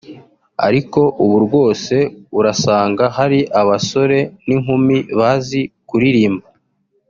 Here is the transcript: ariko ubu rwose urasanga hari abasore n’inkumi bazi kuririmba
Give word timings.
ariko 0.67 1.01
ubu 1.23 1.37
rwose 1.45 1.95
urasanga 2.39 3.03
hari 3.17 3.39
abasore 3.61 4.19
n’inkumi 4.47 4.97
bazi 5.19 5.61
kuririmba 5.89 6.47